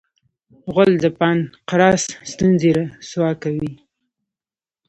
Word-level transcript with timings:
غول 0.73 0.91
د 1.03 1.05
پانقراس 1.19 2.03
ستونزې 2.31 2.69
رسوا 2.77 3.31
کوي. 3.43 3.73